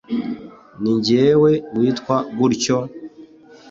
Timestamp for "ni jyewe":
0.81-1.51